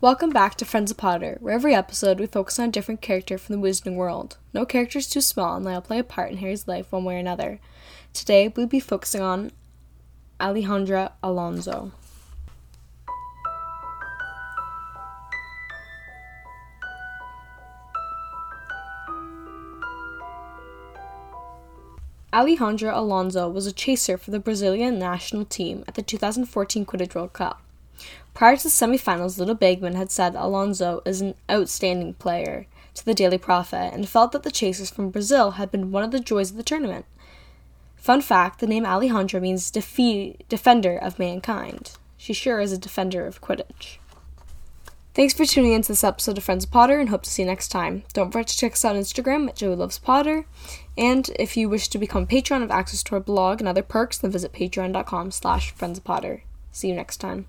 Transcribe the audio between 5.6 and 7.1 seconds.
they all play a part in Harry's life one